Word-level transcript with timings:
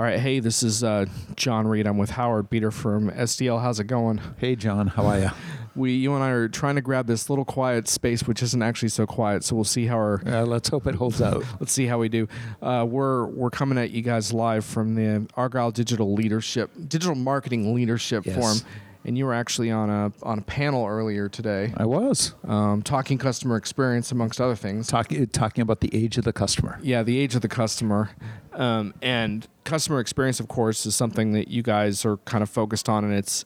All 0.00 0.06
right, 0.06 0.18
hey, 0.18 0.40
this 0.40 0.62
is 0.62 0.82
uh, 0.82 1.04
John 1.36 1.66
Reed. 1.66 1.86
I'm 1.86 1.98
with 1.98 2.08
Howard 2.08 2.48
Beater 2.48 2.70
from 2.70 3.10
SDL. 3.10 3.60
How's 3.60 3.80
it 3.80 3.84
going? 3.84 4.18
Hey, 4.38 4.56
John, 4.56 4.86
how 4.86 5.04
are 5.04 5.18
you? 5.18 5.30
We, 5.76 5.92
you 5.92 6.14
and 6.14 6.24
I 6.24 6.30
are 6.30 6.48
trying 6.48 6.74
to 6.74 6.80
grab 6.80 7.06
this 7.06 7.30
little 7.30 7.44
quiet 7.44 7.86
space, 7.86 8.26
which 8.26 8.42
isn't 8.42 8.60
actually 8.60 8.88
so 8.88 9.06
quiet. 9.06 9.44
So 9.44 9.54
we'll 9.54 9.64
see 9.64 9.86
how 9.86 9.94
our 9.98 10.20
Uh, 10.26 10.42
let's 10.44 10.68
hope 10.68 10.88
it 10.88 10.96
holds 10.96 11.22
out. 11.22 11.44
let's 11.60 11.70
see 11.70 11.86
how 11.86 11.98
we 11.98 12.08
do. 12.08 12.26
Uh, 12.60 12.84
we're 12.88 13.26
we're 13.26 13.50
coming 13.50 13.78
at 13.78 13.90
you 13.90 14.02
guys 14.02 14.32
live 14.32 14.64
from 14.64 14.96
the 14.96 15.28
Argyle 15.36 15.70
Digital 15.70 16.12
Leadership 16.12 16.70
Digital 16.88 17.14
Marketing 17.14 17.72
Leadership 17.72 18.26
Yes. 18.26 18.36
Forum, 18.36 18.58
and 19.04 19.16
you 19.16 19.24
were 19.24 19.34
actually 19.34 19.70
on 19.70 19.90
a 19.90 20.12
on 20.22 20.38
a 20.38 20.42
panel 20.42 20.86
earlier 20.86 21.28
today, 21.28 21.72
I 21.76 21.86
was 21.86 22.34
um, 22.44 22.82
talking 22.82 23.18
customer 23.18 23.56
experience 23.56 24.12
amongst 24.12 24.40
other 24.40 24.56
things. 24.56 24.88
talking 24.88 25.26
talking 25.28 25.62
about 25.62 25.80
the 25.80 25.90
age 25.94 26.18
of 26.18 26.24
the 26.24 26.32
customer. 26.32 26.78
Yeah, 26.82 27.02
the 27.02 27.18
age 27.18 27.34
of 27.34 27.40
the 27.40 27.48
customer. 27.48 28.10
Um, 28.52 28.94
and 29.00 29.46
customer 29.64 30.00
experience, 30.00 30.40
of 30.40 30.48
course, 30.48 30.84
is 30.84 30.94
something 30.94 31.32
that 31.32 31.48
you 31.48 31.62
guys 31.62 32.04
are 32.04 32.18
kind 32.18 32.42
of 32.42 32.50
focused 32.50 32.88
on, 32.88 33.04
and 33.04 33.14
it's 33.14 33.44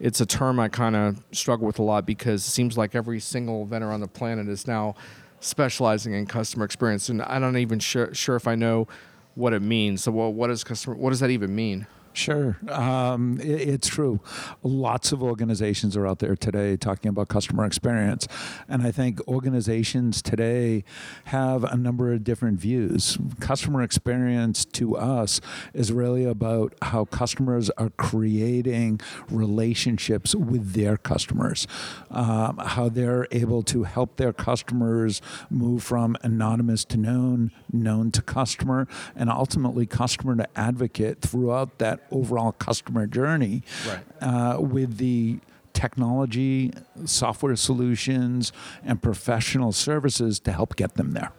it's 0.00 0.20
a 0.20 0.26
term 0.26 0.58
I 0.58 0.68
kind 0.68 0.96
of 0.96 1.22
struggle 1.32 1.66
with 1.66 1.78
a 1.78 1.82
lot 1.82 2.06
because 2.06 2.46
it 2.46 2.50
seems 2.50 2.76
like 2.76 2.94
every 2.94 3.20
single 3.20 3.66
vendor 3.66 3.92
on 3.92 4.00
the 4.00 4.08
planet 4.08 4.48
is 4.48 4.66
now 4.66 4.94
specializing 5.40 6.14
in 6.14 6.26
customer 6.26 6.64
experience, 6.64 7.08
and 7.08 7.22
I'm 7.22 7.42
not 7.42 7.56
even 7.56 7.78
sure 7.78 8.12
sure 8.14 8.36
if 8.36 8.48
I 8.48 8.54
know 8.54 8.88
what 9.34 9.52
it 9.52 9.62
means. 9.62 10.02
So, 10.02 10.10
what 10.10 10.32
what 10.32 10.48
does 10.48 10.64
customer 10.64 10.96
what 10.96 11.10
does 11.10 11.20
that 11.20 11.30
even 11.30 11.54
mean? 11.54 11.86
Sure, 12.12 12.58
um, 12.68 13.38
i 13.40 13.44
it's 13.44 13.86
true. 13.88 14.20
Lots 14.64 15.12
of 15.12 15.22
organizations 15.22 15.96
are 15.96 16.06
out 16.08 16.18
there 16.18 16.34
today 16.34 16.76
talking 16.76 17.08
about 17.08 17.28
customer 17.28 17.64
experience, 17.64 18.26
and 18.68 18.82
I 18.82 18.90
think 18.90 19.20
organizations 19.28 20.20
today 20.20 20.82
have 21.26 21.62
a 21.62 21.76
number 21.76 22.12
of 22.12 22.24
different 22.24 22.58
views. 22.58 23.16
Customer 23.38 23.80
experience 23.82 24.64
to 24.64 24.96
us 24.96 25.40
is 25.72 25.92
really 25.92 26.24
about 26.24 26.74
how 26.82 27.04
customers 27.04 27.70
are 27.78 27.90
creating 27.90 29.00
relationships 29.30 30.34
with 30.34 30.72
their 30.72 30.96
customers, 30.96 31.68
um, 32.10 32.58
how 32.58 32.88
they're 32.88 33.28
able 33.30 33.62
to 33.62 33.84
help 33.84 34.16
their 34.16 34.32
customers 34.32 35.22
move 35.48 35.84
from 35.84 36.16
anonymous 36.22 36.84
to 36.86 36.96
known, 36.96 37.52
known 37.72 38.10
to 38.10 38.20
customer, 38.20 38.88
and 39.14 39.30
ultimately 39.30 39.86
customer 39.86 40.34
to 40.34 40.48
advocate 40.58 41.20
throughout 41.20 41.78
that 41.78 41.99
overall 42.10 42.52
customer 42.52 43.06
journey 43.06 43.62
Right. 43.88 44.00
uh, 44.20 44.60
with 44.60 44.96
the 44.98 45.38
technology, 45.72 46.72
software 47.04 47.56
solutions, 47.56 48.52
and 48.84 49.00
professional 49.00 49.72
services 49.72 50.38
to 50.40 50.52
help 50.52 50.76
get 50.76 50.94
them 50.94 51.12
there. 51.12 51.32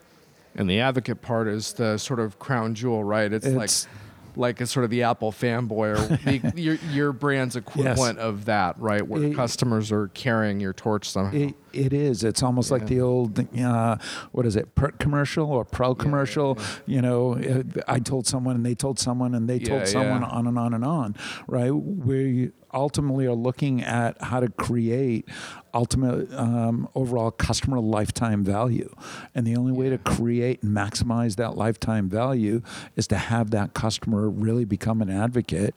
And 0.54 0.68
the 0.68 0.80
advocate 0.80 1.22
part 1.22 1.48
is 1.48 1.72
the 1.74 1.96
sort 1.98 2.20
of 2.20 2.38
crown 2.38 2.74
jewel, 2.74 3.04
right? 3.04 3.32
It's, 3.32 3.46
It's- 3.46 3.86
like 3.86 3.92
like 4.36 4.60
a 4.60 4.66
sort 4.66 4.84
of 4.84 4.90
the 4.90 5.02
Apple 5.02 5.32
fanboy 5.32 5.96
or 5.98 6.16
the, 6.52 6.60
your 6.60 6.74
your 6.90 7.12
brand's 7.12 7.56
equivalent 7.56 8.18
of 8.18 8.46
that, 8.46 8.78
right? 8.78 9.06
Where 9.06 9.22
It- 9.24 9.34
customers 9.34 9.90
are 9.92 10.08
carrying 10.08 10.60
your 10.60 10.72
torch 10.72 11.08
somehow. 11.10 11.36
It, 11.36 11.54
it 11.72 11.92
is. 11.94 12.22
It's 12.22 12.42
almost 12.42 12.70
like 12.70 12.86
the 12.86 13.00
old, 13.00 13.38
uh, 13.58 13.96
what 14.32 14.44
is 14.44 14.56
it, 14.56 14.74
PERT 14.74 14.98
commercial 14.98 15.50
or 15.50 15.64
Pro 15.64 15.94
commercial. 15.94 16.58
You 16.86 17.00
know, 17.00 17.34
uh, 17.34 17.62
I 17.88 17.98
told 17.98 18.26
someone 18.26 18.56
and 18.56 18.66
they 18.66 18.74
told 18.74 18.98
someone 18.98 19.34
and 19.34 19.48
they 19.48 19.56
Yeah, 19.56 19.68
told 19.68 19.88
someone 19.88 20.20
yeah. 20.20 20.28
on 20.28 20.46
and 20.46 20.58
on 20.58 20.74
and 20.74 20.84
on, 20.84 21.16
right? 21.46 21.70
We 21.70 22.50
ultimately 22.74 23.26
are 23.26 23.34
looking 23.34 23.82
at 23.82 24.20
how 24.22 24.40
to 24.40 24.48
create 24.48 25.28
ultimate 25.74 26.32
um, 26.34 26.88
overall 26.94 27.30
customer 27.30 27.80
lifetime 27.80 28.44
value. 28.44 28.94
And 29.34 29.46
the 29.46 29.56
only 29.56 29.72
way 29.72 29.88
to 29.90 29.98
create 29.98 30.62
and 30.62 30.76
maximize 30.76 31.36
that 31.36 31.56
lifetime 31.56 32.08
value 32.08 32.62
is 32.96 33.06
to 33.08 33.16
have 33.16 33.50
that 33.52 33.74
customer 33.74 34.28
really 34.28 34.64
become 34.64 35.00
an 35.02 35.10
advocate 35.10 35.76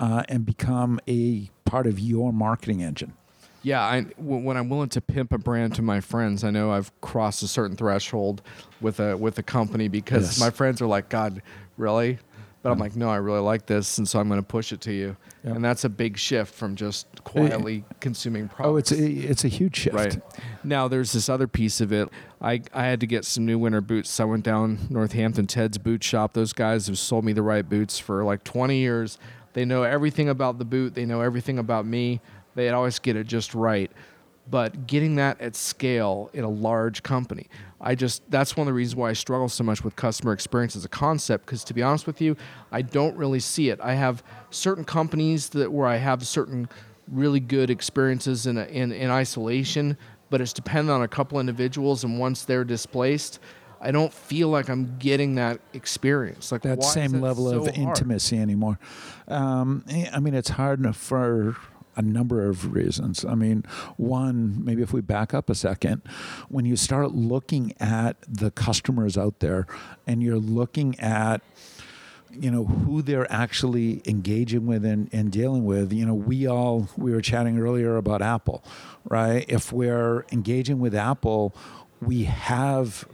uh, 0.00 0.22
and 0.28 0.44
become 0.46 1.00
a 1.08 1.50
part 1.64 1.86
of 1.86 1.98
your 1.98 2.32
marketing 2.32 2.82
engine. 2.82 3.14
Yeah, 3.64 3.80
I, 3.80 4.00
when 4.18 4.56
I'm 4.56 4.68
willing 4.68 4.88
to 4.88 5.00
pimp 5.00 5.32
a 5.32 5.38
brand 5.38 5.76
to 5.76 5.82
my 5.82 6.00
friends, 6.00 6.42
I 6.42 6.50
know 6.50 6.72
I've 6.72 6.90
crossed 7.00 7.44
a 7.44 7.48
certain 7.48 7.76
threshold 7.76 8.42
with 8.80 8.98
a 8.98 9.16
with 9.16 9.38
a 9.38 9.42
company 9.44 9.86
because 9.86 10.22
Yes. 10.24 10.40
my 10.40 10.50
friends 10.50 10.82
are 10.82 10.88
like, 10.88 11.08
"God, 11.08 11.42
really?" 11.76 12.18
But 12.62 12.70
I'm 12.70 12.78
like, 12.78 12.94
"No, 12.94 13.10
I 13.10 13.16
really 13.16 13.40
like 13.40 13.66
this, 13.66 13.98
and 13.98 14.08
so 14.08 14.20
I'm 14.20 14.28
going 14.28 14.40
to 14.40 14.46
push 14.46 14.72
it 14.72 14.80
to 14.82 14.92
you." 14.92 15.16
Yeah. 15.44 15.52
And 15.52 15.64
that's 15.64 15.84
a 15.84 15.88
big 15.88 16.16
shift 16.16 16.54
from 16.54 16.76
just 16.76 17.24
quietly 17.24 17.84
consuming 18.00 18.48
products. 18.48 18.72
Oh, 18.72 18.76
it's 18.76 18.92
a, 18.92 19.10
it's 19.30 19.44
a 19.44 19.48
huge 19.48 19.76
shift. 19.76 19.96
Right. 19.96 20.20
Now 20.62 20.86
there's 20.86 21.12
this 21.12 21.28
other 21.28 21.48
piece 21.48 21.80
of 21.80 21.92
it. 21.92 22.08
I, 22.40 22.62
I 22.72 22.84
had 22.84 23.00
to 23.00 23.06
get 23.06 23.24
some 23.24 23.44
new 23.44 23.58
winter 23.58 23.80
boots. 23.80 24.10
So 24.10 24.24
I 24.24 24.26
went 24.30 24.44
down 24.44 24.78
Northampton 24.88 25.46
Ted's 25.46 25.78
boot 25.78 26.04
shop. 26.04 26.34
Those 26.34 26.52
guys 26.52 26.86
have 26.86 26.98
sold 26.98 27.24
me 27.24 27.32
the 27.32 27.42
right 27.42 27.68
boots 27.68 27.98
for 27.98 28.22
like 28.22 28.44
20 28.44 28.78
years. 28.78 29.18
They 29.54 29.64
know 29.64 29.82
everything 29.82 30.28
about 30.28 30.58
the 30.58 30.64
boot. 30.64 30.94
They 30.94 31.04
know 31.04 31.20
everything 31.20 31.58
about 31.58 31.86
me. 31.86 32.20
They 32.54 32.68
always 32.68 32.98
get 32.98 33.16
it 33.16 33.26
just 33.26 33.54
right. 33.54 33.90
But 34.50 34.86
getting 34.86 35.14
that 35.16 35.40
at 35.40 35.54
scale 35.54 36.28
in 36.32 36.44
a 36.44 36.48
large 36.48 37.02
company, 37.02 37.48
I 37.80 37.94
just 37.94 38.28
that's 38.30 38.56
one 38.56 38.66
of 38.66 38.72
the 38.72 38.74
reasons 38.74 38.96
why 38.96 39.10
I 39.10 39.12
struggle 39.12 39.48
so 39.48 39.64
much 39.64 39.84
with 39.84 39.94
customer 39.96 40.32
experience 40.32 40.74
as 40.76 40.84
a 40.84 40.88
concept. 40.88 41.46
Because 41.46 41.64
to 41.64 41.74
be 41.74 41.82
honest 41.82 42.06
with 42.06 42.20
you, 42.20 42.36
I 42.70 42.82
don't 42.82 43.16
really 43.16 43.40
see 43.40 43.70
it. 43.70 43.80
I 43.80 43.94
have 43.94 44.22
certain 44.50 44.84
companies 44.84 45.50
that 45.50 45.72
where 45.72 45.86
I 45.86 45.96
have 45.96 46.26
certain 46.26 46.68
really 47.08 47.40
good 47.40 47.70
experiences 47.70 48.46
in, 48.46 48.58
a, 48.58 48.64
in 48.64 48.90
in 48.92 49.10
isolation, 49.10 49.96
but 50.28 50.40
it's 50.40 50.52
dependent 50.52 50.90
on 50.90 51.02
a 51.02 51.08
couple 51.08 51.38
individuals, 51.38 52.04
and 52.04 52.18
once 52.18 52.44
they're 52.44 52.64
displaced, 52.64 53.38
I 53.80 53.90
don't 53.90 54.12
feel 54.12 54.48
like 54.48 54.68
I'm 54.68 54.96
getting 54.98 55.34
that 55.36 55.60
experience. 55.72 56.52
Like 56.52 56.62
That 56.62 56.82
same 56.84 57.12
that 57.12 57.20
level 57.20 57.50
so 57.50 57.56
of 57.58 57.66
hard? 57.66 57.76
intimacy 57.76 58.38
anymore. 58.38 58.78
Um, 59.28 59.84
I 60.12 60.20
mean, 60.20 60.34
it's 60.34 60.50
hard 60.50 60.78
enough 60.78 60.96
for 60.96 61.56
a 61.96 62.02
number 62.02 62.48
of 62.48 62.72
reasons. 62.72 63.24
I 63.24 63.34
mean, 63.34 63.64
one, 63.96 64.64
maybe 64.64 64.82
if 64.82 64.92
we 64.92 65.00
back 65.00 65.34
up 65.34 65.50
a 65.50 65.54
second, 65.54 66.02
when 66.48 66.64
you 66.64 66.76
start 66.76 67.12
looking 67.12 67.74
at 67.80 68.16
the 68.28 68.50
customers 68.50 69.18
out 69.18 69.40
there 69.40 69.66
and 70.06 70.22
you're 70.22 70.38
looking 70.38 70.98
at 71.00 71.42
you 72.30 72.50
know 72.50 72.64
who 72.64 73.02
they're 73.02 73.30
actually 73.30 74.00
engaging 74.06 74.66
with 74.66 74.86
and, 74.86 75.10
and 75.12 75.30
dealing 75.30 75.66
with 75.66 75.92
you 75.92 76.06
know 76.06 76.14
we 76.14 76.46
all 76.46 76.88
we 76.96 77.12
were 77.12 77.20
chatting 77.20 77.58
earlier 77.58 77.96
about 77.96 78.22
apple 78.22 78.64
right 79.04 79.44
if 79.48 79.70
we're 79.70 80.24
engaging 80.32 80.78
with 80.78 80.94
apple 80.94 81.54
we 82.00 82.24
have 82.24 83.06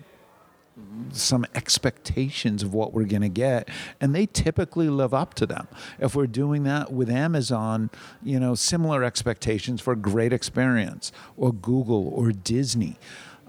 some 1.11 1.47
expectations 1.55 2.63
of 2.63 2.75
what 2.75 2.93
we're 2.93 3.05
going 3.05 3.23
to 3.23 3.29
get 3.29 3.69
and 4.01 4.15
they 4.15 4.27
typically 4.27 4.89
live 4.89 5.15
up 5.15 5.35
to 5.35 5.47
them. 5.47 5.69
If 5.99 6.15
we're 6.15 6.27
doing 6.27 6.65
that 6.65 6.93
with 6.93 7.11
amazon 7.11 7.91
you 8.23 8.39
know 8.39 8.55
similar 8.55 9.05
expectations 9.05 9.81
for 9.81 9.95
great 9.95 10.33
experience 10.33 11.13
or 11.37 11.53
google 11.53 12.09
or 12.09 12.33
disney. 12.33 12.99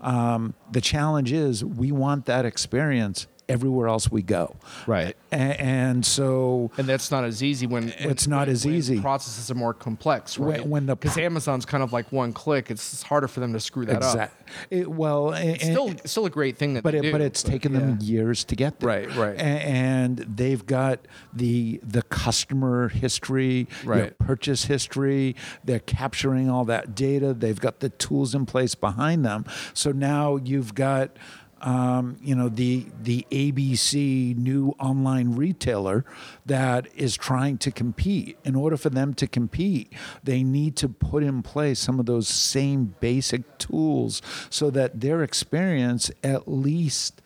Um, 0.02 0.54
the 0.72 0.82
challenge 0.82 1.32
is 1.32 1.64
we 1.64 1.92
want 1.92 2.26
that 2.28 2.46
experience 2.46 3.28
everywhere 3.50 3.88
else 3.88 4.10
we 4.12 4.22
go 4.22 4.56
Right. 4.88 5.18
A- 5.32 5.36
and 5.36 6.06
so 6.06 6.72
And 6.78 6.88
that's 6.88 7.12
not 7.12 7.24
as 7.26 7.44
easy 7.44 7.68
when, 7.68 7.90
when 7.90 8.10
It's 8.12 8.28
not 8.28 8.48
when- 8.48 8.50
as 8.50 8.66
when 8.66 8.76
easy. 8.76 9.00
Processes 9.02 9.50
are 9.52 9.56
more 9.56 9.74
complex, 9.74 10.38
When- 10.40 10.50
right? 10.50 10.68
when 10.68 10.86
the 10.86 10.96
because 10.96 11.18
Amazon's 11.18 11.66
kind 11.66 11.84
of 11.84 11.92
like 11.92 12.12
one 12.12 12.32
click, 12.32 12.70
it's, 12.72 13.04
harder 13.04 13.28
for 13.28 13.40
them 13.40 13.54
to 13.54 13.60
screw 13.60 13.86
that 13.88 14.04
up. 14.04 14.32
it, 14.70 14.90
well 14.90 15.32
and- 15.32 15.60
Still, 15.60 15.94
still 16.06 16.26
a 16.26 16.30
great 16.30 16.58
thing 16.58 16.76
that 16.76 16.84
but 16.84 16.92
they 16.92 17.00
it, 17.00 17.02
do, 17.04 17.12
but 17.12 17.22
it's 17.22 17.42
taken 17.44 17.74
them 17.74 17.98
yeah. 18.00 18.06
years 18.08 18.44
to 18.46 18.56
get 18.56 18.80
there. 18.80 18.88
Right, 18.88 19.16
right. 19.16 19.38
And 19.40 20.18
they've 20.20 20.66
got 20.66 21.00
the 21.34 21.80
the 21.84 22.04
customer 22.04 22.90
history, 22.90 23.68
Right. 23.84 24.18
purchase 24.20 24.66
history. 24.66 25.36
They're 25.64 25.80
capturing 25.80 26.50
all 26.50 26.66
that 26.66 26.94
data. 26.96 27.34
They've 27.34 27.60
got 27.60 27.80
the 27.80 27.90
tools 27.90 28.36
in 28.36 28.46
place 28.46 28.76
behind 28.76 29.26
them. 29.26 29.46
So 29.74 29.92
now 29.92 30.36
you've 30.38 30.76
got. 30.76 31.18
Um, 31.62 32.18
you 32.22 32.36
know 32.36 32.48
the 32.50 32.86
the 33.02 33.26
ABC 33.32 34.36
new 34.38 34.76
online 34.80 35.36
retailer 35.36 36.06
that 36.46 36.88
is 36.96 37.16
trying 37.18 37.58
to 37.60 37.72
compete. 37.72 38.38
In 38.46 38.56
order 38.56 38.78
for 38.78 38.90
them 38.90 39.14
to 39.16 39.28
compete, 39.28 39.92
they 40.24 40.44
need 40.44 40.76
to 40.78 40.90
put 40.90 41.24
in 41.24 41.42
place 41.42 41.80
some 41.80 42.00
of 42.00 42.06
those 42.06 42.28
same 42.28 42.96
basic 43.00 43.58
tools 43.58 44.22
so 44.50 44.70
that 44.70 45.02
their 45.02 45.22
experience 45.22 46.12
at 46.24 46.48
least 46.48 47.22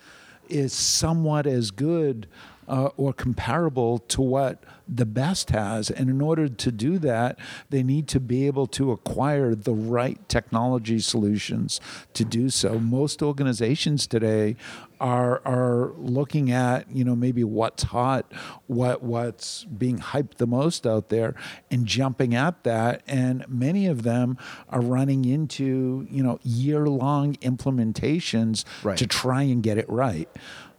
is 0.49 0.73
somewhat 0.73 1.47
as 1.47 1.71
good 1.71 2.27
uh, 2.67 2.89
or 2.97 3.13
comparable 3.13 3.99
to 3.99 4.21
what 4.21 4.63
the 4.87 5.05
best 5.05 5.49
has. 5.51 5.89
And 5.89 6.09
in 6.09 6.19
order 6.21 6.47
to 6.49 6.71
do 6.71 6.97
that, 6.99 7.39
they 7.69 7.83
need 7.83 8.07
to 8.09 8.19
be 8.19 8.47
able 8.47 8.67
to 8.67 8.91
acquire 8.91 9.55
the 9.55 9.73
right 9.73 10.19
technology 10.27 10.99
solutions 10.99 11.79
to 12.13 12.25
do 12.25 12.49
so. 12.49 12.79
Most 12.79 13.21
organizations 13.23 14.07
today 14.07 14.55
are 14.99 15.41
are 15.45 15.91
looking 15.97 16.49
at 16.51 16.89
you 16.95 17.03
know 17.03 17.15
maybe 17.15 17.43
what's 17.43 17.83
hot, 17.83 18.31
what 18.67 19.03
what's 19.03 19.65
being 19.65 19.97
hyped 19.99 20.35
the 20.35 20.47
most 20.47 20.85
out 20.87 21.09
there, 21.09 21.35
and 21.71 21.85
jumping 21.85 22.35
at 22.35 22.63
that. 22.63 23.01
And 23.07 23.45
many 23.49 23.87
of 23.87 24.03
them 24.03 24.37
are 24.69 24.81
running 24.81 25.25
into 25.25 26.07
you 26.09 26.23
know 26.23 26.39
year 26.43 26.87
long 26.87 27.35
implementations 27.37 28.63
Right. 28.83 28.97
to 28.97 29.07
try 29.07 29.43
and 29.43 29.61
get 29.63 29.77
it 29.77 29.89
right. 29.89 30.29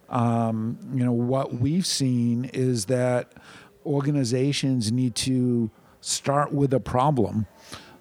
Um, 0.09 0.77
you 0.93 1.03
know, 1.03 1.11
what 1.11 1.55
we've 1.55 1.85
seen 1.85 2.45
is 2.45 2.85
that 2.85 3.33
organizations 3.85 4.91
need 4.91 5.15
to 5.15 5.69
start 6.01 6.51
with 6.51 6.73
a 6.73 6.79
problem. 6.79 7.47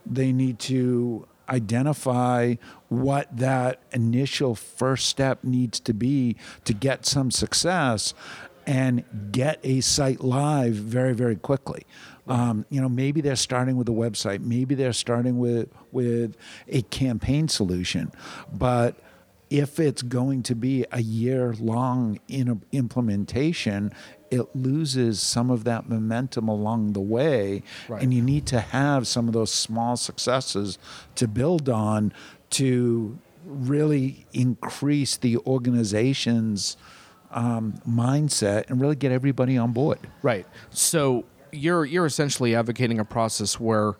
They 0.06 0.32
need 0.32 0.58
to 0.60 1.26
identify 1.48 2.54
what 2.88 3.36
that 3.36 3.80
initial 3.92 4.54
first 4.54 5.06
step 5.06 5.44
needs 5.44 5.80
to 5.80 5.92
be 5.92 6.36
to 6.64 6.72
get 6.72 7.04
some 7.04 7.30
success 7.30 8.14
and 8.66 9.04
get 9.30 9.60
a 9.62 9.80
site 9.82 10.20
live 10.20 10.72
very 10.72 11.12
very 11.12 11.36
quickly 11.36 11.84
um, 12.28 12.64
you 12.70 12.80
know 12.80 12.88
maybe 12.88 13.20
they're 13.20 13.36
starting 13.36 13.76
with 13.76 13.86
a 13.90 13.92
website 13.92 14.40
maybe 14.40 14.74
they're 14.74 14.92
starting 14.94 15.38
with 15.38 15.68
with 15.92 16.34
a 16.68 16.80
campaign 16.82 17.46
solution 17.46 18.10
but 18.50 18.96
if 19.54 19.78
it's 19.78 20.02
going 20.02 20.42
to 20.42 20.54
be 20.56 20.84
a 20.90 21.00
year 21.00 21.54
long 21.60 22.18
in 22.26 22.60
implementation, 22.72 23.92
it 24.28 24.56
loses 24.56 25.20
some 25.20 25.48
of 25.48 25.62
that 25.62 25.88
momentum 25.88 26.48
along 26.48 26.92
the 26.92 27.00
way. 27.00 27.62
Right. 27.88 28.02
And 28.02 28.12
you 28.12 28.20
need 28.20 28.46
to 28.46 28.58
have 28.58 29.06
some 29.06 29.28
of 29.28 29.32
those 29.32 29.52
small 29.52 29.96
successes 29.96 30.76
to 31.14 31.28
build 31.28 31.68
on 31.68 32.12
to 32.50 33.16
really 33.46 34.26
increase 34.32 35.16
the 35.16 35.36
organization's 35.38 36.76
um, 37.30 37.74
mindset 37.88 38.68
and 38.68 38.80
really 38.80 38.96
get 38.96 39.12
everybody 39.12 39.56
on 39.56 39.70
board. 39.70 40.00
Right. 40.22 40.48
So 40.70 41.26
you're 41.52 41.84
you're 41.84 42.06
essentially 42.06 42.56
advocating 42.56 42.98
a 42.98 43.04
process 43.04 43.60
where 43.60 43.94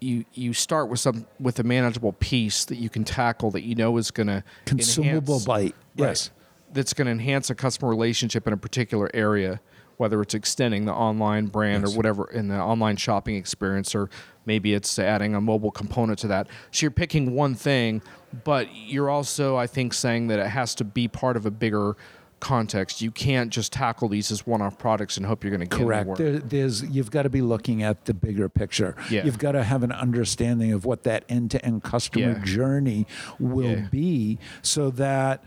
you 0.00 0.24
you 0.34 0.52
start 0.52 0.88
with 0.88 1.00
some 1.00 1.26
with 1.40 1.58
a 1.58 1.62
manageable 1.62 2.12
piece 2.12 2.64
that 2.66 2.76
you 2.76 2.88
can 2.90 3.04
tackle 3.04 3.50
that 3.52 3.62
you 3.62 3.74
know 3.74 3.96
is 3.96 4.10
going 4.10 4.26
to 4.26 4.42
Consumable 4.64 5.40
bite. 5.40 5.74
Yes. 5.96 6.30
That's 6.72 6.92
going 6.92 7.06
to 7.06 7.12
enhance 7.12 7.50
a 7.50 7.54
customer 7.54 7.88
relationship 7.90 8.46
in 8.48 8.52
a 8.52 8.56
particular 8.56 9.08
area, 9.14 9.60
whether 9.96 10.20
it's 10.20 10.34
extending 10.34 10.84
the 10.86 10.92
online 10.92 11.46
brand 11.46 11.84
Yes. 11.84 11.92
or 11.92 11.96
whatever 11.96 12.30
in 12.32 12.48
the 12.48 12.56
online 12.60 12.96
shopping 12.96 13.36
experience, 13.36 13.94
or 13.94 14.10
maybe 14.44 14.74
it's 14.74 14.98
adding 14.98 15.34
a 15.36 15.40
mobile 15.40 15.70
component 15.70 16.18
to 16.20 16.26
that. 16.28 16.48
So 16.72 16.82
you're 16.84 16.90
picking 16.90 17.32
one 17.34 17.54
thing, 17.54 18.02
but 18.42 18.68
you're 18.74 19.08
also, 19.08 19.56
I 19.56 19.68
think, 19.68 19.94
saying 19.94 20.26
that 20.28 20.40
it 20.40 20.48
has 20.48 20.74
to 20.76 20.84
be 20.84 21.06
part 21.06 21.36
of 21.36 21.46
a 21.46 21.50
bigger 21.52 21.96
context. 22.44 23.00
You 23.02 23.10
can't 23.10 23.50
just 23.50 23.72
tackle 23.72 24.08
these 24.08 24.30
as 24.30 24.46
one-off 24.46 24.78
products 24.78 25.16
and 25.16 25.24
hope 25.26 25.42
you're 25.42 25.50
going 25.56 25.66
to 25.68 25.76
get 25.76 25.82
Correct. 25.84 26.16
There, 26.18 26.38
there's 26.38 26.82
you've 26.82 27.10
got 27.10 27.22
to 27.22 27.30
be 27.30 27.40
looking 27.40 27.82
at 27.82 28.04
the 28.04 28.14
bigger 28.14 28.48
picture. 28.48 28.94
Yeah. 29.10 29.24
You've 29.24 29.38
got 29.38 29.52
to 29.52 29.64
have 29.64 29.82
an 29.82 29.92
understanding 29.92 30.72
of 30.72 30.84
what 30.84 31.02
that 31.04 31.24
end-to-end 31.28 31.82
customer 31.82 32.32
Yeah. 32.38 32.44
journey 32.44 33.06
will 33.40 33.78
Yeah. 33.78 33.88
be, 33.90 34.38
so 34.62 34.90
that 34.90 35.42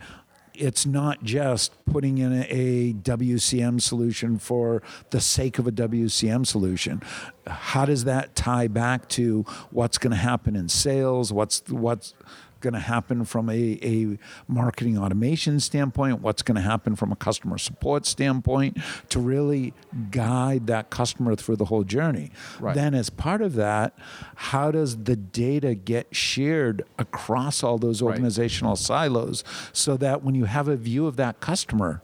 it's 0.59 0.87
not 0.87 1.23
just 1.23 1.71
putting 1.85 2.17
in 2.17 2.33
a, 2.33 2.47
a 2.49 2.93
WCM 2.93 3.79
solution 3.79 4.39
for 4.39 4.81
the 5.11 5.21
sake 5.21 5.59
of 5.59 5.67
a 5.67 5.71
WCM 5.71 6.45
solution. 6.47 6.99
How 7.45 7.85
does 7.85 8.05
that 8.05 8.35
tie 8.35 8.67
back 8.67 9.07
to 9.09 9.43
what's 9.69 9.99
going 9.99 10.11
to 10.11 10.17
happen 10.17 10.55
in 10.55 10.67
sales? 10.67 11.31
What's 11.31 11.61
what's 11.69 12.15
going 12.61 12.73
to 12.73 12.79
happen 12.79 13.25
from 13.25 13.49
a, 13.49 13.79
a 13.81 14.17
marketing 14.47 14.97
automation 14.97 15.59
standpoint, 15.59 16.21
what's 16.21 16.41
going 16.41 16.55
to 16.55 16.61
happen 16.61 16.95
from 16.95 17.11
a 17.11 17.15
customer 17.15 17.57
support 17.57 18.05
standpoint 18.05 18.77
to 19.09 19.19
really 19.19 19.73
guide 20.11 20.67
that 20.67 20.89
customer 20.89 21.35
through 21.35 21.55
the 21.57 21.65
whole 21.65 21.83
journey. 21.83 22.31
Right. 22.59 22.75
Then, 22.75 22.93
as 22.93 23.09
part 23.09 23.41
of 23.41 23.55
that, 23.55 23.97
how 24.35 24.71
does 24.71 25.03
the 25.03 25.15
data 25.15 25.75
get 25.75 26.15
shared 26.15 26.83
across 26.97 27.63
all 27.63 27.77
those 27.77 28.01
Right. 28.01 28.11
organizational 28.11 28.75
silos 28.75 29.43
so 29.73 29.97
that 29.97 30.23
when 30.23 30.35
you 30.35 30.45
have 30.45 30.67
a 30.67 30.75
view 30.75 31.07
of 31.07 31.15
that 31.17 31.39
customer, 31.39 32.01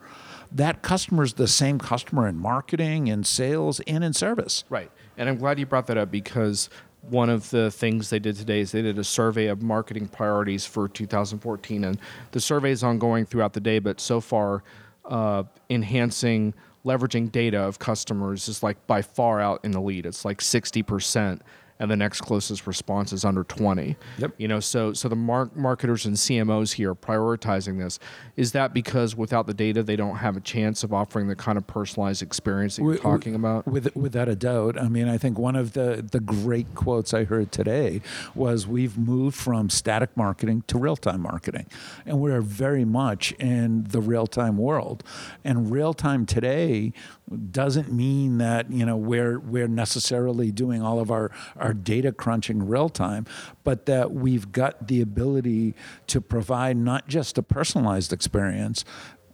that 0.51 0.81
customer 0.81 1.23
is 1.23 1.33
the 1.33 1.47
same 1.47 1.79
customer 1.79 2.27
in 2.27 2.37
marketing, 2.37 3.07
in 3.07 3.23
sales, 3.23 3.79
and 3.81 4.03
in 4.03 4.13
service. 4.13 4.63
Right. 4.69 4.91
And 5.17 5.29
I'm 5.29 5.37
glad 5.37 5.59
you 5.59 5.65
brought 5.65 5.87
that 5.87 5.97
up 5.97 6.11
because 6.11 6.69
one 7.09 7.29
of 7.29 7.49
the 7.49 7.69
things 7.69 8.09
they 8.09 8.19
did 8.19 8.35
today 8.35 8.61
is 8.61 8.71
they 8.71 8.81
did 8.81 8.97
a 8.97 9.03
survey 9.03 9.47
of 9.47 9.61
marketing 9.61 10.07
priorities 10.07 10.65
for 10.65 10.87
2014. 10.87 11.83
And 11.83 11.99
the 12.31 12.39
survey 12.39 12.71
is 12.71 12.83
ongoing 12.83 13.25
throughout 13.25 13.53
the 13.53 13.59
day, 13.59 13.79
but 13.79 13.99
so 13.99 14.21
far, 14.21 14.63
uh, 15.05 15.43
enhancing, 15.69 16.53
leveraging 16.85 17.31
data 17.31 17.59
of 17.59 17.79
customers 17.79 18.47
is 18.47 18.63
like 18.63 18.87
by 18.87 19.01
far 19.01 19.41
out 19.41 19.59
in 19.63 19.71
the 19.71 19.81
lead. 19.81 20.05
It's 20.05 20.23
like 20.23 20.39
60%. 20.39 21.41
And 21.83 21.91
the 21.91 21.97
next 21.97 22.21
closest 22.21 22.65
response 22.65 23.11
is 23.11 23.25
under 23.25 23.43
20. 23.43 23.97
Yep. 24.17 24.35
You 24.37 24.47
know, 24.47 24.61
so 24.61 24.93
so 24.93 25.09
the 25.09 25.17
mar- 25.17 25.51
marketers 25.53 26.05
and 26.05 26.15
CMOs 26.15 26.71
here 26.71 26.95
prioritizing 26.95 27.77
this. 27.77 27.99
Is 28.37 28.53
that 28.53 28.73
because 28.73 29.17
without 29.17 29.47
the 29.47 29.53
data, 29.53 29.83
they 29.83 29.97
don't 29.97 30.15
have 30.15 30.37
a 30.37 30.39
chance 30.39 30.85
of 30.85 30.93
offering 30.93 31.27
the 31.27 31.35
kind 31.35 31.57
of 31.57 31.67
personalized 31.67 32.21
experience 32.21 32.77
that 32.77 32.83
you're 32.83 32.95
Wi- 32.95 33.17
talking 33.17 33.35
about? 33.35 33.67
With, 33.67 33.93
without 33.97 34.29
a 34.29 34.35
doubt. 34.37 34.79
I 34.79 34.87
mean, 34.87 35.09
I 35.09 35.17
think 35.17 35.37
one 35.37 35.57
of 35.57 35.73
the, 35.73 36.07
the 36.09 36.21
great 36.21 36.73
quotes 36.73 37.13
I 37.13 37.25
heard 37.25 37.51
today 37.51 37.99
was 38.33 38.65
we've 38.65 38.97
moved 38.97 39.35
from 39.35 39.69
static 39.69 40.15
marketing 40.15 40.63
to 40.67 40.77
real 40.77 40.95
time 40.95 41.19
marketing. 41.19 41.65
And 42.05 42.21
we're 42.21 42.39
very 42.39 42.85
much 42.85 43.33
in 43.33 43.83
the 43.89 43.99
real 43.99 44.25
time 44.25 44.57
world. 44.57 45.03
And 45.43 45.69
real 45.69 45.93
time 45.93 46.25
today 46.25 46.93
doesn't 47.51 47.91
mean 47.91 48.37
that, 48.37 48.71
you 48.71 48.85
know, 48.85 48.95
we're, 48.95 49.37
we're 49.39 49.67
necessarily 49.67 50.49
doing 50.49 50.81
all 50.81 51.01
of 51.01 51.11
our, 51.11 51.29
our 51.57 51.72
data 51.73 52.11
crunching 52.11 52.67
real 52.67 52.89
time, 52.89 53.25
but 53.63 53.85
that 53.85 54.11
we've 54.11 54.51
got 54.51 54.87
the 54.87 55.01
ability 55.01 55.75
to 56.07 56.21
provide 56.21 56.77
not 56.77 57.07
just 57.07 57.37
a 57.37 57.43
personalized 57.43 58.13
experience, 58.13 58.85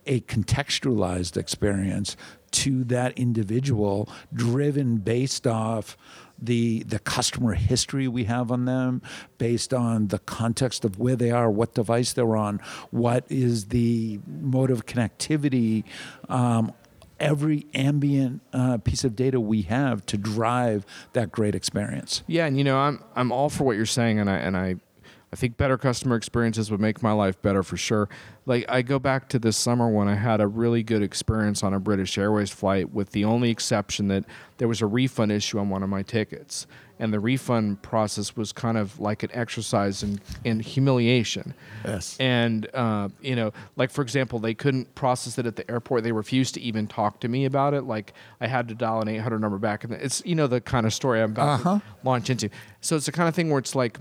a 0.06 0.22
contextualized 0.22 1.38
experience 1.38 2.18
to 2.52 2.84
that 2.86 3.18
individual 3.18 4.10
driven 4.34 4.98
based 4.98 5.46
off 5.46 5.96
the 6.42 6.84
the 6.84 7.00
customer 7.00 7.54
history 7.54 8.08
we 8.08 8.24
have 8.24 8.52
on 8.52 8.66
them 8.66 9.02
based 9.38 9.74
on 9.74 10.08
the 10.08 10.20
context 10.20 10.86
of 10.86 10.98
where 10.98 11.16
they 11.16 11.32
are 11.32 11.52
what 11.52 11.74
device 11.74 12.14
they're 12.14 12.38
on 12.38 12.60
what 12.92 13.26
is 13.30 13.66
the 13.66 14.20
mode 14.26 14.72
of 14.72 14.86
connectivity 14.86 15.84
um, 16.30 16.74
every 17.20 17.66
ambient 17.74 18.42
uh, 18.54 18.78
piece 18.78 19.04
of 19.04 19.16
data 19.16 19.40
we 19.40 19.64
have 19.64 20.06
to 20.08 20.18
drive 20.18 20.86
that 21.14 21.32
great 21.32 21.56
experience. 21.56 22.24
Yeah, 22.28 22.46
and 22.46 22.58
you 22.58 22.64
know, 22.64 22.78
I'm 22.78 23.04
I'm 23.16 23.32
all 23.32 23.50
for 23.50 23.64
what 23.64 23.76
you're 23.76 23.86
saying, 23.86 24.20
and 24.20 24.30
I 24.30 24.38
and 24.38 24.58
I, 24.58 24.76
I 25.32 25.36
think 25.36 25.58
better 25.58 25.78
customer 25.78 26.16
experiences 26.16 26.72
would 26.72 26.80
make 26.80 27.04
my 27.04 27.12
life 27.12 27.40
better 27.42 27.62
for 27.62 27.78
sure. 27.78 28.10
Like 28.48 28.66
I 28.68 28.82
go 28.82 28.98
back 28.98 29.30
to 29.30 29.38
this 29.40 29.58
summer 29.58 29.88
when 29.88 30.08
I 30.08 30.16
had 30.16 30.42
a 30.42 30.48
really 30.48 30.82
good 30.82 31.04
experience 31.04 31.62
on 31.64 31.72
a 31.74 31.80
British 31.80 32.18
Airways 32.18 32.50
flight, 32.50 32.92
with 32.92 33.12
the 33.12 33.26
only 33.26 33.52
exception 33.52 34.08
that 34.08 34.26
there 34.58 34.68
was 34.68 34.82
a 34.82 34.88
refund 34.88 35.32
issue 35.32 35.60
on 35.60 35.70
one 35.70 35.84
of 35.84 35.90
my 35.90 36.02
tickets, 36.02 36.66
and 36.98 37.14
the 37.14 37.20
refund 37.20 37.82
process 37.84 38.36
was 38.36 38.52
kind 38.52 38.76
of 38.76 39.00
like 39.00 39.22
an 39.22 39.30
exercise 39.32 40.02
in 40.02 40.20
in 40.44 40.60
humiliation. 40.62 41.54
Yes. 41.86 42.18
And 42.20 42.68
uh, 42.74 43.10
you 43.22 43.36
know, 43.36 43.54
like 43.76 43.92
for 43.92 44.02
example, 44.02 44.40
they 44.40 44.56
couldn't 44.56 44.96
process 44.96 45.38
it 45.38 45.46
at 45.46 45.56
the 45.56 45.70
airport. 45.70 46.02
They 46.04 46.12
refused 46.12 46.56
to 46.56 46.62
even 46.62 46.88
talk 46.88 47.20
to 47.20 47.28
me 47.28 47.46
about 47.46 47.76
it. 47.76 47.84
Like 47.84 48.14
I 48.42 48.48
had 48.48 48.68
to 48.70 48.74
dial 48.76 49.00
an 49.02 49.08
800 49.08 49.38
number 49.40 49.60
back, 49.60 49.84
and 49.84 49.94
it's 49.94 50.24
you 50.26 50.34
know 50.34 50.48
the 50.48 50.60
kind 50.60 50.88
of 50.88 50.94
story 50.94 51.22
I'm 51.22 51.32
about 51.32 51.60
Uh-huh. 51.60 51.80
to 51.80 51.84
launch 52.04 52.32
into. 52.32 52.50
So 52.82 52.96
it's 52.96 53.06
the 53.06 53.12
kind 53.12 53.30
of 53.30 53.36
thing 53.36 53.50
where 53.52 53.60
it's 53.60 53.76
like, 53.76 54.00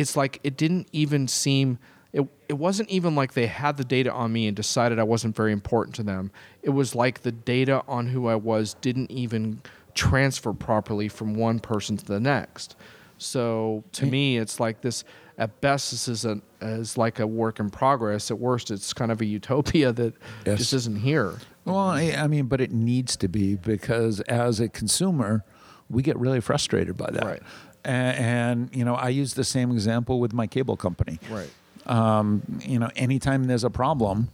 it's 0.00 0.16
like 0.16 0.40
it 0.42 0.56
didn't 0.56 0.88
even 0.92 1.28
seem. 1.28 1.78
It, 2.12 2.26
it 2.48 2.54
wasn't 2.54 2.88
even 2.88 3.14
like 3.14 3.34
they 3.34 3.46
had 3.46 3.76
the 3.76 3.84
data 3.84 4.12
on 4.12 4.32
me 4.32 4.48
and 4.48 4.56
decided 4.56 4.98
I 4.98 5.04
wasn't 5.04 5.36
very 5.36 5.52
important 5.52 5.94
to 5.96 6.02
them. 6.02 6.32
It 6.62 6.70
was 6.70 6.94
like 6.96 7.22
the 7.22 7.30
data 7.30 7.84
on 7.86 8.08
who 8.08 8.26
I 8.26 8.34
was 8.34 8.74
didn't 8.74 9.12
even 9.12 9.62
transfer 9.94 10.52
properly 10.52 11.08
from 11.08 11.34
one 11.34 11.60
person 11.60 11.96
to 11.98 12.04
the 12.04 12.18
next. 12.18 12.74
So 13.18 13.84
to 13.92 14.06
me, 14.06 14.38
it's 14.38 14.58
like 14.58 14.80
this. 14.80 15.04
At 15.38 15.60
best, 15.62 15.90
this 15.92 16.06
is 16.08 16.24
a 16.26 16.40
is 16.60 16.98
like 16.98 17.18
a 17.18 17.26
work 17.26 17.60
in 17.60 17.70
progress. 17.70 18.30
At 18.30 18.38
worst, 18.38 18.70
it's 18.70 18.92
kind 18.92 19.10
of 19.10 19.20
a 19.22 19.24
utopia 19.24 19.90
that 19.92 20.14
Yes. 20.44 20.58
just 20.58 20.72
isn't 20.74 20.96
here. 20.96 21.34
Well, 21.64 21.76
I, 21.78 22.12
I 22.18 22.26
mean, 22.26 22.44
but 22.46 22.60
it 22.60 22.72
needs 22.72 23.16
to 23.16 23.28
be 23.28 23.54
because 23.56 24.20
as 24.22 24.60
a 24.60 24.68
consumer, 24.68 25.44
we 25.88 26.02
get 26.02 26.18
really 26.18 26.40
frustrated 26.40 26.96
by 26.98 27.10
that. 27.12 27.24
Right. 27.24 27.42
And, 27.84 28.18
and 28.18 28.76
you 28.76 28.84
know, 28.84 28.94
I 28.94 29.08
use 29.08 29.34
the 29.34 29.44
same 29.44 29.70
example 29.70 30.20
with 30.20 30.32
my 30.32 30.46
cable 30.46 30.76
company. 30.76 31.18
Right. 31.30 31.50
Um, 31.86 32.42
you 32.64 32.78
know, 32.78 32.90
anytime 32.94 33.44
there's 33.44 33.64
a 33.64 33.70
problem, 33.70 34.30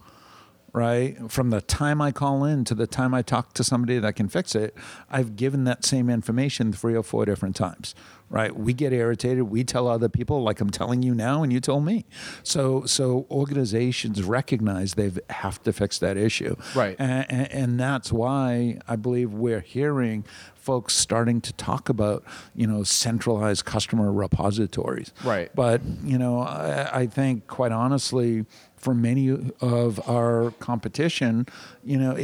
right, 0.73 1.17
from 1.31 1.51
the 1.51 1.61
time 1.61 2.03
I 2.03 2.13
call 2.13 2.45
in 2.45 2.65
to 2.65 2.75
the 2.75 2.87
time 2.87 3.15
I 3.15 3.23
talk 3.23 3.55
to 3.55 3.65
somebody 3.65 3.99
that 3.99 4.15
can 4.15 4.29
fix 4.29 4.55
it, 4.55 4.75
I've 5.11 5.37
given 5.37 5.65
that 5.65 5.85
same 5.85 6.11
information 6.11 6.73
three 6.73 6.95
or 6.95 7.03
four 7.03 7.25
different 7.25 7.57
times, 7.57 7.95
right? 8.29 8.55
We 8.57 8.73
get 8.73 8.93
irritated. 8.93 9.45
We 9.45 9.65
tell 9.65 9.87
other 9.89 10.09
people, 10.09 10.43
like 10.43 10.61
I'm 10.61 10.71
telling 10.71 11.03
you 11.03 11.15
now, 11.15 11.43
and 11.43 11.53
you 11.53 11.61
told 11.61 11.85
me. 11.85 12.05
So, 12.43 12.85
so 12.85 13.27
organizations 13.31 14.23
recognize 14.23 14.95
they 14.95 15.13
have 15.31 15.63
to 15.63 15.73
fix 15.73 15.99
that 15.99 16.17
issue, 16.17 16.57
Right. 16.75 16.97
And, 16.99 17.27
and, 17.31 17.53
and 17.53 17.81
that's 17.81 18.13
why 18.13 18.79
I 18.89 18.97
believe 18.97 19.33
we're 19.33 19.61
hearing 19.61 20.25
folks 20.55 20.95
starting 20.95 21.41
to 21.41 21.53
talk 21.53 21.89
about, 21.89 22.25
you 22.55 22.67
know, 22.67 22.83
centralized 22.83 23.65
customer 23.65 24.13
repositories. 24.13 25.13
Right. 25.25 25.51
But 25.55 25.81
you 26.03 26.19
know, 26.19 26.41
I, 26.41 27.01
I 27.03 27.07
think 27.07 27.47
quite 27.47 27.71
honestly, 27.73 28.45
for 28.77 28.93
many 28.95 29.53
of 29.61 30.09
our 30.09 30.51
competition, 30.59 31.47
you 31.85 31.97
know, 31.99 32.17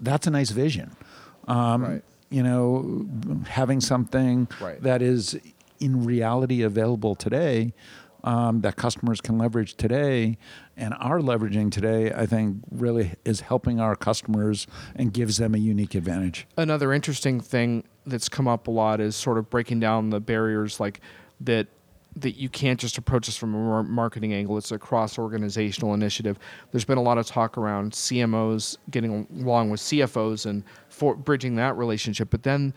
that's 0.00 0.26
a 0.26 0.30
nice 0.30 0.50
vision. 0.50 0.94
Um, 1.48 1.84
Right. 1.84 2.02
You 2.30 2.42
know, 2.42 3.06
having 3.48 3.80
something 3.80 4.48
Right. 4.60 4.82
that 4.82 5.00
is 5.02 5.38
in 5.80 6.04
reality 6.04 6.62
available 6.62 7.14
today. 7.14 7.72
Um, 8.24 8.62
that 8.62 8.74
customers 8.74 9.20
can 9.20 9.38
leverage 9.38 9.74
today 9.76 10.36
and 10.76 10.94
are 10.98 11.20
leveraging 11.20 11.70
today, 11.70 12.12
I 12.12 12.26
think 12.26 12.56
really 12.72 13.12
is 13.24 13.42
helping 13.42 13.78
our 13.78 13.94
customers 13.94 14.66
and 14.96 15.12
gives 15.12 15.36
them 15.36 15.54
a 15.54 15.58
unique 15.58 15.94
advantage. 15.94 16.44
another 16.56 16.92
interesting 16.92 17.38
thing 17.40 17.84
that's 18.04 18.28
come 18.28 18.48
up 18.48 18.66
a 18.66 18.70
lot 18.72 19.00
is 19.00 19.14
sort 19.14 19.38
of 19.38 19.48
breaking 19.48 19.78
down 19.78 20.10
the 20.10 20.18
barriers 20.18 20.80
like 20.80 21.00
that 21.40 21.68
that 22.16 22.32
you 22.32 22.48
can't 22.48 22.80
just 22.80 22.98
approach 22.98 23.26
this 23.26 23.36
from 23.36 23.54
a 23.54 23.82
marketing 23.82 24.32
angle 24.32 24.56
it's 24.56 24.72
a 24.72 24.78
cross 24.78 25.18
organizational 25.18 25.94
initiative 25.94 26.38
there's 26.72 26.84
been 26.84 26.98
a 26.98 27.02
lot 27.02 27.18
of 27.18 27.26
talk 27.26 27.58
around 27.58 27.92
CMOs 27.92 28.76
getting 28.90 29.26
along 29.40 29.70
with 29.70 29.80
CFOs 29.80 30.46
and 30.46 30.64
for 30.88 31.14
bridging 31.14 31.56
that 31.56 31.76
relationship 31.76 32.30
but 32.30 32.42
then 32.42 32.72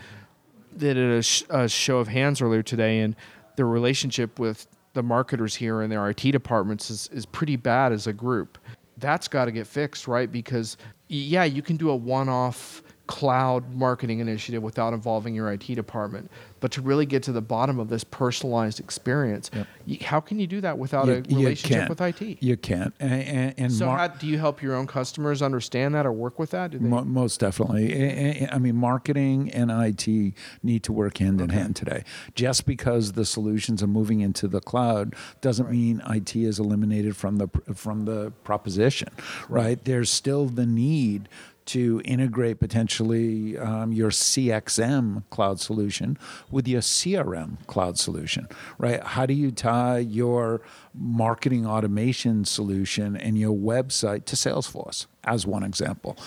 did 0.78 0.98
a, 0.98 1.22
sh- 1.22 1.44
a 1.50 1.68
show 1.68 1.98
of 1.98 2.08
hands 2.08 2.42
earlier 2.42 2.62
today 2.62 3.00
and 3.00 3.16
the 3.56 3.66
relationship 3.66 4.40
with 4.40 4.68
the 4.94 5.04
marketers 5.04 5.56
here 5.56 5.82
and 5.82 5.92
their 5.92 6.10
IT 6.10 6.22
departments 6.32 6.90
is, 6.90 7.10
is 7.12 7.26
pretty 7.26 7.56
bad 7.56 7.92
as 7.92 8.08
a 8.08 8.14
group. 8.14 8.58
That's 8.98 9.28
got 9.28 9.46
to 9.46 9.52
get 9.52 9.68
fixed, 9.68 10.08
right? 10.08 10.32
Because 10.32 10.78
yeah, 11.08 11.44
you 11.44 11.62
can 11.62 11.78
do 11.78 11.90
a 11.90 11.96
one-off 11.96 12.84
cloud 13.10 13.74
marketing 13.74 14.20
initiative 14.20 14.62
without 14.62 14.94
involving 14.94 15.34
your 15.34 15.52
IT 15.52 15.66
department, 15.74 16.30
but 16.60 16.72
to 16.72 16.80
really 16.80 17.08
get 17.08 17.24
to 17.24 17.32
the 17.32 17.42
bottom 17.42 17.80
of 17.80 17.90
this 17.90 18.04
personalized 18.04 18.80
experience, 18.80 19.50
Yep. 19.52 19.68
y- 19.88 19.98
how 20.04 20.20
can 20.20 20.38
you 20.38 20.46
do 20.46 20.62
that 20.62 20.78
without 20.78 21.08
You- 21.08 21.14
a 21.14 21.22
relationship 21.36 21.90
with 21.90 22.02
IT? 22.02 22.38
You 22.40 22.56
can't. 22.56 22.94
And, 23.00 23.24
and, 23.24 23.54
and 23.58 23.72
so, 23.74 23.88
mar- 23.88 23.98
how, 23.98 24.08
do 24.10 24.28
you 24.28 24.38
help 24.38 24.62
your 24.62 24.76
own 24.76 24.86
customers 24.86 25.42
understand 25.42 25.96
that 25.96 26.06
or 26.06 26.12
work 26.12 26.38
with 26.38 26.52
that? 26.52 26.70
Do 26.70 26.78
they- 26.78 26.88
Mo- 26.88 27.04
most 27.04 27.40
definitely. 27.40 28.48
I 28.48 28.60
mean, 28.60 28.76
marketing 28.76 29.50
and 29.54 29.72
IT 29.72 30.36
need 30.62 30.84
to 30.84 30.94
work 30.94 31.18
hand 31.18 31.42
in 31.42 31.50
hand 31.50 31.76
today. 31.76 32.04
Just 32.36 32.68
because 32.68 33.14
the 33.14 33.26
solutions 33.26 33.82
are 33.82 33.88
moving 33.88 34.20
into 34.22 34.48
the 34.48 34.62
cloud 34.62 35.16
doesn't 35.42 35.72
mean 35.72 36.00
IT 36.08 36.36
is 36.36 36.60
eliminated 36.60 37.16
from 37.18 37.38
the 37.38 37.48
from 37.74 38.06
the 38.06 38.32
proposition, 38.44 39.10
right? 39.50 39.84
There's 39.84 40.12
still 40.12 40.46
the 40.46 40.68
need 40.68 41.28
to 41.70 42.02
integrate 42.04 42.60
potentially 42.60 43.58
um, 43.58 43.92
your 43.92 44.10
CXM 44.10 45.24
cloud 45.30 45.60
solution 45.60 46.18
with 46.50 46.68
your 46.68 46.82
CRM 46.82 47.66
cloud 47.68 48.00
solution, 48.00 48.48
right? 48.80 49.04
How 49.04 49.26
do 49.28 49.34
you 49.36 49.52
tie 49.52 50.00
your 50.00 50.62
marketing 50.96 51.68
automation 51.68 52.44
solution 52.44 53.16
and 53.16 53.38
your 53.38 53.56
website 53.56 54.26
to 54.26 54.36
Salesforce, 54.36 55.06
as 55.24 55.46
one 55.46 55.64
example? 55.64 56.18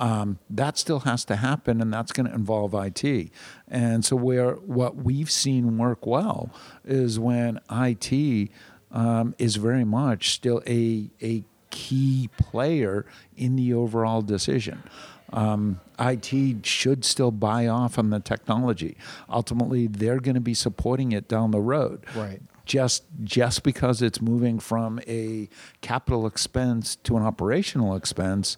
Um, 0.00 0.38
that 0.48 0.78
still 0.78 1.00
has 1.00 1.24
to 1.26 1.36
happen, 1.36 1.82
and 1.82 1.92
that's 1.92 2.12
going 2.12 2.26
to 2.26 2.34
involve 2.34 2.74
IT. 2.74 3.30
And 3.68 4.04
so, 4.04 4.16
where 4.16 4.52
what 4.52 4.96
we've 4.96 5.30
seen 5.30 5.76
work 5.78 6.06
well 6.06 6.50
is 6.84 7.18
when 7.18 7.60
IT 7.70 8.50
um, 8.90 9.34
is 9.38 9.56
very 9.56 9.84
much 9.84 10.30
still 10.30 10.62
a 10.66 11.10
a 11.22 11.44
key 11.76 12.30
player 12.38 13.04
in 13.36 13.54
the 13.54 13.74
overall 13.74 14.22
decision. 14.22 14.82
Um, 15.30 15.80
IT 15.98 16.64
should 16.64 17.04
still 17.04 17.30
buy 17.30 17.66
off 17.66 17.98
on 17.98 18.08
the 18.08 18.18
technology. 18.18 18.96
Ultimately, 19.28 19.86
they're 19.86 20.20
going 20.20 20.36
to 20.36 20.40
be 20.40 20.54
supporting 20.54 21.12
it 21.12 21.28
down 21.28 21.50
the 21.50 21.60
road. 21.60 22.06
Right. 22.16 22.40
Just 22.64 23.04
just 23.22 23.62
because 23.62 24.02
it's 24.02 24.20
moving 24.20 24.58
from 24.58 25.00
a 25.06 25.48
capital 25.82 26.26
expense 26.26 26.96
to 27.04 27.16
an 27.16 27.22
operational 27.22 27.94
expense 27.94 28.56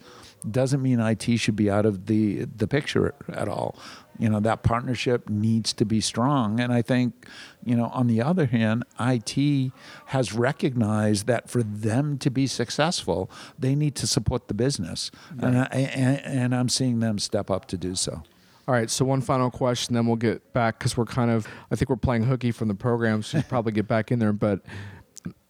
doesn't 0.48 0.80
mean 0.80 1.00
IT 1.00 1.24
should 1.38 1.56
be 1.56 1.70
out 1.70 1.84
of 1.84 2.06
the 2.06 2.44
the 2.44 2.68
picture 2.68 3.14
at 3.28 3.48
all. 3.48 3.76
You 4.18 4.28
know 4.28 4.40
that 4.40 4.62
partnership 4.62 5.28
needs 5.28 5.72
to 5.74 5.84
be 5.84 6.00
strong, 6.00 6.58
and 6.60 6.72
I 6.72 6.82
think, 6.82 7.26
you 7.64 7.76
know, 7.76 7.86
on 7.86 8.08
the 8.08 8.20
other 8.20 8.46
hand, 8.46 8.84
IT 8.98 9.72
has 10.06 10.32
recognized 10.32 11.26
that 11.26 11.48
for 11.48 11.62
them 11.62 12.18
to 12.18 12.30
be 12.30 12.46
successful, 12.46 13.30
they 13.58 13.74
need 13.74 13.94
to 13.96 14.06
support 14.06 14.48
the 14.48 14.54
business, 14.54 15.10
and, 15.40 15.58
I, 15.58 15.64
and 15.66 16.20
and 16.24 16.54
I'm 16.54 16.68
seeing 16.68 17.00
them 17.00 17.18
step 17.18 17.50
up 17.50 17.66
to 17.66 17.76
do 17.76 17.94
so. 17.94 18.22
All 18.66 18.74
right, 18.74 18.90
so 18.90 19.02
one 19.06 19.22
final 19.22 19.50
question, 19.50 19.94
then 19.94 20.06
we'll 20.06 20.16
get 20.16 20.52
back 20.52 20.78
because 20.78 20.94
we're 20.94 21.06
kind 21.06 21.30
of, 21.30 21.48
I 21.70 21.74
think 21.74 21.88
we're 21.88 21.96
playing 21.96 22.24
hooky 22.24 22.50
from 22.50 22.68
the 22.68 22.74
program, 22.74 23.22
so 23.22 23.38
should 23.38 23.48
probably 23.48 23.72
get 23.72 23.88
back 23.88 24.12
in 24.12 24.18
there. 24.18 24.34
But 24.34 24.60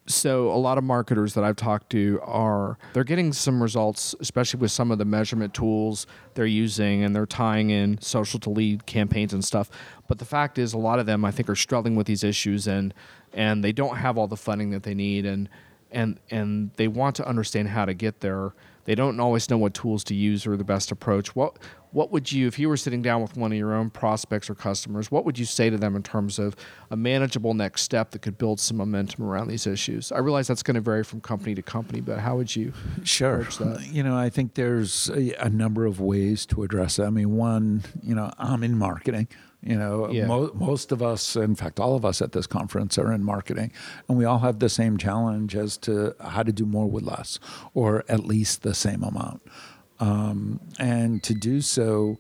so 0.09 0.51
a 0.51 0.57
lot 0.57 0.79
of 0.79 0.85
marketers 0.85 1.35
that 1.35 1.45
I've 1.45 1.57
talked 1.57 1.91
to 1.91 2.21
are 2.23 2.79
they're 2.93 3.05
getting 3.05 3.33
some 3.33 3.63
results, 3.63 4.15
especially 4.21 4.61
with 4.61 4.71
some 4.71 4.91
of 4.91 4.99
the 4.99 5.05
measurement 5.05 5.55
tools 5.55 6.07
they're 6.35 6.47
using, 6.47 7.05
and 7.05 7.15
they're 7.15 7.27
tying 7.27 7.71
in 7.71 8.01
social 8.01 8.41
to 8.41 8.51
lead 8.51 8.87
campaigns 8.87 9.33
and 9.33 9.45
stuff. 9.45 9.71
But 10.07 10.19
the 10.19 10.25
fact 10.25 10.59
is, 10.59 10.73
a 10.73 10.79
lot 10.79 10.99
of 10.99 11.07
them 11.07 11.25
I 11.25 11.31
think 11.31 11.49
are 11.49 11.57
struggling 11.57 11.97
with 11.97 12.07
these 12.07 12.25
issues, 12.25 12.67
and 12.67 12.95
and 13.33 13.63
they 13.63 13.73
don't 13.73 13.97
have 13.97 14.17
all 14.17 14.27
the 14.27 14.37
funding 14.37 14.71
that 14.71 14.83
they 14.83 14.95
need, 14.95 15.27
and 15.27 15.49
and 15.91 16.19
and 16.31 16.71
they 16.77 16.89
want 16.89 17.17
to 17.17 17.29
understand 17.29 17.69
how 17.69 17.85
to 17.85 17.95
get 17.95 18.21
there. 18.21 18.53
They 18.85 18.95
don't 18.95 19.21
always 19.21 19.51
know 19.51 19.59
what 19.59 19.75
tools 19.75 20.03
to 20.05 20.15
use 20.15 20.47
or 20.47 20.57
the 20.57 20.65
best 20.65 20.91
approach. 20.91 21.37
What 21.37 21.59
what 21.93 22.13
would 22.13 22.31
you, 22.31 22.47
if 22.47 22.59
you 22.59 22.69
were 22.69 22.77
sitting 22.77 23.03
down 23.03 23.23
with 23.23 23.37
one 23.37 23.53
of 23.53 23.59
your 23.59 23.73
own 23.75 23.91
prospects 23.91 24.49
or 24.51 24.55
customers, 24.55 25.11
what 25.11 25.25
would 25.25 25.39
you 25.39 25.45
say 25.45 25.71
to 25.71 25.77
them 25.77 25.97
in 25.97 26.03
terms 26.03 26.39
of 26.39 26.55
a 26.91 26.97
manageable 26.97 27.55
next 27.55 27.83
step 27.83 28.11
that 28.11 28.21
could 28.23 28.37
build 28.39 28.61
some 28.61 28.77
momentum 28.77 29.25
around 29.25 29.49
these 29.49 29.67
issues? 29.67 30.13
I 30.13 30.19
realize 30.19 30.47
that's 30.49 30.63
going 30.63 30.75
to 30.77 30.81
vary 30.81 31.05
from 31.05 31.21
company 31.21 31.55
to 31.55 31.63
company, 31.63 32.01
but 32.01 32.19
how 32.19 32.37
would 32.37 32.55
you? 32.55 32.73
Sure. 33.05 33.41
approach 33.41 33.59
that? 33.59 33.87
You 33.93 34.03
know, 34.03 34.17
I 34.17 34.29
think 34.29 34.55
there's 34.55 35.09
a, 35.11 35.33
a 35.45 35.49
number 35.49 35.87
of 35.87 36.01
ways 36.01 36.45
to 36.47 36.63
address 36.63 36.99
it. 36.99 37.05
I 37.05 37.11
mean, 37.11 37.37
one, 37.37 37.85
you 38.03 38.15
know, 38.15 38.31
I'm 38.39 38.63
in 38.63 38.77
marketing. 38.77 39.29
You 39.61 39.75
know, 39.77 40.09
Yeah. 40.11 40.27
mo- 40.27 40.53
most 40.55 40.93
of 40.93 41.03
us, 41.03 41.35
in 41.35 41.57
fact, 41.57 41.81
all 41.81 41.97
of 41.97 42.05
us 42.05 42.23
at 42.23 42.31
this 42.31 42.47
conference 42.47 42.97
are 42.97 43.13
in 43.13 43.25
marketing, 43.25 43.73
and 44.09 44.17
we 44.17 44.25
all 44.25 44.39
have 44.39 44.61
the 44.61 44.69
same 44.69 44.97
challenge 44.99 45.57
as 45.57 45.77
to 45.79 46.15
how 46.21 46.45
to 46.45 46.53
do 46.53 46.65
more 46.65 46.87
with 46.89 47.03
less, 47.03 47.41
or 47.75 48.05
at 48.09 48.25
least 48.25 48.63
the 48.63 48.73
same 48.73 49.03
amount. 49.03 49.43
Um, 50.01 50.61
and 50.79 51.23
to 51.25 51.35
do 51.35 51.61
so, 51.61 52.19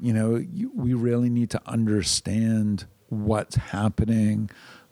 you 0.00 0.12
know, 0.12 0.44
we 0.74 0.94
really 0.94 1.30
need 1.30 1.50
to 1.50 1.60
understand 1.66 2.86
what's 3.08 3.56
happening 3.56 4.50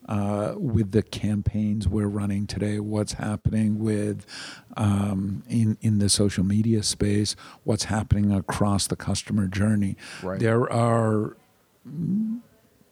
uh, 0.09 0.55
with 0.57 0.93
the 0.93 1.03
campaigns 1.03 1.89
we're 1.89 2.07
running 2.07 2.47
today, 2.47 2.79
what's 2.79 3.15
happening 3.15 3.79
with 3.79 4.25
um, 4.77 5.43
in 5.49 5.77
in 5.81 5.99
the 5.99 6.09
social 6.09 6.45
media 6.45 6.83
space, 6.83 7.35
what's 7.65 7.85
happening 7.85 8.33
across 8.33 8.87
the 8.87 8.97
customer 8.97 9.49
journey. 9.49 9.97
Right. 10.23 10.39
There 10.39 10.71
are 10.73 11.37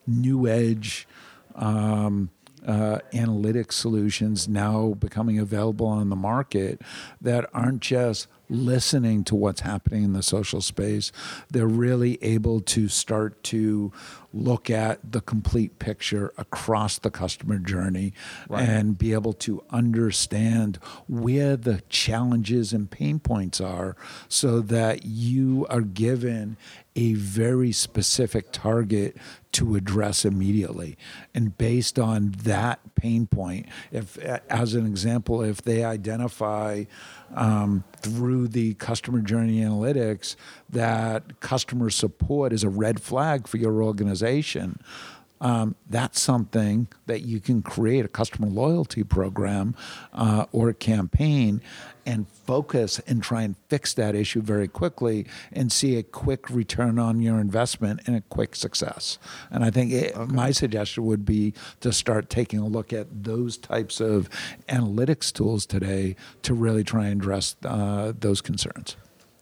new 0.06 0.46
edge 0.48 1.06
um, 1.54 2.30
uh, 2.66 2.98
analytic 3.12 3.72
solutions 3.72 4.48
now 4.48 4.94
becoming 4.98 5.38
available 5.38 5.86
on 5.86 6.08
the 6.08 6.16
market 6.16 6.80
that 7.20 7.48
aren't 7.52 7.80
just 7.80 8.26
listening 8.54 9.24
to 9.24 9.34
what's 9.34 9.60
happening 9.60 10.04
in 10.04 10.12
the 10.12 10.22
social 10.22 10.60
space. 10.60 11.12
They're 11.50 11.66
really 11.66 12.22
able 12.22 12.60
to 12.60 12.88
start 12.88 13.42
to 13.44 13.92
look 14.34 14.68
at 14.68 15.12
the 15.12 15.20
complete 15.20 15.78
picture 15.78 16.32
across 16.36 16.98
the 16.98 17.10
customer 17.10 17.58
journey 17.58 18.12
Right. 18.48 18.68
and 18.68 18.98
be 18.98 19.12
able 19.12 19.32
to 19.34 19.62
understand 19.70 20.78
where 21.06 21.56
the 21.56 21.82
challenges 21.88 22.72
and 22.72 22.90
pain 22.90 23.20
points 23.20 23.60
are 23.60 23.96
so 24.28 24.60
that 24.60 25.06
you 25.06 25.66
are 25.70 25.82
given 25.82 26.56
a 26.96 27.14
very 27.14 27.72
specific 27.72 28.52
target 28.52 29.16
to 29.50 29.74
address 29.74 30.24
immediately. 30.24 30.96
And 31.34 31.56
based 31.58 31.98
on 31.98 32.34
that 32.44 32.78
pain 32.94 33.26
point, 33.26 33.66
if, 33.90 34.16
as 34.18 34.74
an 34.74 34.86
example, 34.86 35.42
if 35.42 35.62
they 35.62 35.82
identify 35.84 36.84
um, 37.34 37.82
through 38.00 38.48
the 38.48 38.74
customer 38.74 39.20
journey 39.20 39.60
analytics 39.60 40.36
that 40.70 41.40
customer 41.40 41.90
support 41.90 42.52
is 42.52 42.62
a 42.62 42.68
red 42.68 43.00
flag 43.00 43.48
for 43.48 43.56
your 43.56 43.82
organization, 43.82 44.23
um, 45.40 45.74
that's 45.90 46.20
something 46.20 46.88
that 47.06 47.20
you 47.22 47.38
can 47.38 47.60
create 47.60 48.04
a 48.04 48.08
customer 48.08 48.48
loyalty 48.48 49.04
program 49.04 49.74
uh, 50.14 50.46
or 50.52 50.70
a 50.70 50.74
campaign 50.74 51.60
and 52.06 52.26
focus 52.28 52.98
and 53.06 53.22
try 53.22 53.42
and 53.42 53.56
fix 53.68 53.92
that 53.94 54.14
issue 54.14 54.40
very 54.40 54.68
quickly 54.68 55.26
and 55.52 55.70
see 55.70 55.96
a 55.96 56.02
quick 56.02 56.48
return 56.48 56.98
on 56.98 57.20
your 57.20 57.40
investment 57.40 58.00
and 58.06 58.16
a 58.16 58.20
quick 58.22 58.56
success. 58.56 59.18
And 59.50 59.64
I 59.64 59.70
think 59.70 59.92
it, 59.92 60.16
my 60.28 60.50
suggestion 60.50 61.04
would 61.04 61.26
be 61.26 61.52
to 61.80 61.92
start 61.92 62.30
taking 62.30 62.58
a 62.58 62.66
look 62.66 62.92
at 62.92 63.24
those 63.24 63.58
types 63.58 64.00
of 64.00 64.30
analytics 64.68 65.32
tools 65.32 65.66
today 65.66 66.16
to 66.42 66.54
really 66.54 66.84
try 66.84 67.06
and 67.06 67.20
address 67.20 67.56
uh, 67.64 68.12
those 68.18 68.40
concerns. 68.40 68.96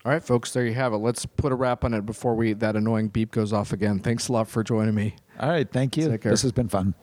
All 0.05 0.11
right, 0.11 0.23
folks, 0.23 0.53
there 0.53 0.67
you 0.67 0.75
have 0.75 0.93
it. 0.93 0.97
Let's 0.97 1.27
put 1.27 1.53
a 1.53 1.55
wrap 1.55 1.85
on 1.85 1.95
it 1.95 2.05
before 2.05 2.35
we 2.35 2.55
that 2.55 2.75
annoying 2.75 3.09
beep 3.09 3.31
goes 3.31 3.53
off 3.53 3.73
again. 3.73 4.01
Thanks 4.01 4.29
a 4.29 4.33
lot 4.33 4.49
for 4.49 4.65
joining 4.65 4.97
me. 4.97 5.15
All 5.39 5.49
right, 5.49 5.71
thank 5.71 5.97
you. 5.97 6.09
This 6.19 6.43
has 6.43 6.51
been 6.51 6.69
fun. 6.69 6.95